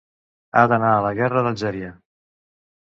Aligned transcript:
Ha 0.55 0.63
d'anar 0.71 0.95
a 0.95 1.05
la 1.09 1.13
guerra 1.21 1.47
d'Algèria. 1.49 1.95